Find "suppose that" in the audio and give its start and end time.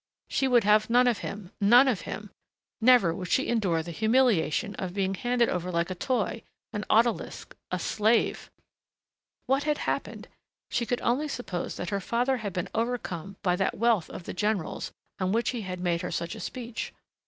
11.27-11.91